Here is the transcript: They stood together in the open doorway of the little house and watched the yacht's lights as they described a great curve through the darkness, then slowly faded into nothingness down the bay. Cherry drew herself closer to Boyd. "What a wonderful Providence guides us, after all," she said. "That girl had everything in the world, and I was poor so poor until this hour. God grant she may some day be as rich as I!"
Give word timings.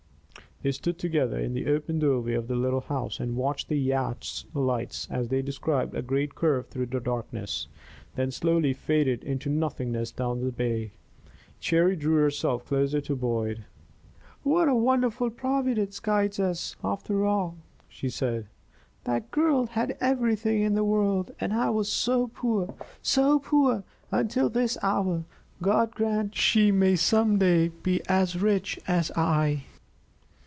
They 0.63 0.71
stood 0.71 0.99
together 0.99 1.39
in 1.39 1.55
the 1.55 1.65
open 1.65 1.97
doorway 1.97 2.33
of 2.35 2.47
the 2.47 2.55
little 2.55 2.81
house 2.81 3.19
and 3.19 3.35
watched 3.35 3.67
the 3.67 3.79
yacht's 3.79 4.45
lights 4.53 5.07
as 5.09 5.29
they 5.29 5.41
described 5.41 5.95
a 5.95 6.03
great 6.03 6.35
curve 6.35 6.67
through 6.67 6.85
the 6.85 6.99
darkness, 6.99 7.65
then 8.13 8.29
slowly 8.29 8.71
faded 8.71 9.23
into 9.23 9.49
nothingness 9.49 10.11
down 10.11 10.45
the 10.45 10.51
bay. 10.51 10.91
Cherry 11.59 11.95
drew 11.95 12.17
herself 12.17 12.63
closer 12.67 13.01
to 13.01 13.15
Boyd. 13.15 13.65
"What 14.43 14.69
a 14.69 14.75
wonderful 14.75 15.31
Providence 15.31 15.99
guides 15.99 16.39
us, 16.39 16.75
after 16.83 17.25
all," 17.25 17.55
she 17.89 18.09
said. 18.11 18.45
"That 19.05 19.31
girl 19.31 19.65
had 19.65 19.97
everything 19.99 20.61
in 20.61 20.75
the 20.75 20.85
world, 20.85 21.33
and 21.39 21.53
I 21.55 21.71
was 21.71 21.89
poor 22.35 22.71
so 23.01 23.39
poor 23.39 23.83
until 24.11 24.47
this 24.47 24.77
hour. 24.83 25.23
God 25.59 25.89
grant 25.95 26.35
she 26.35 26.71
may 26.71 26.97
some 26.97 27.39
day 27.39 27.69
be 27.69 28.03
as 28.07 28.39
rich 28.39 28.77
as 28.87 29.09
I!" 29.15 29.63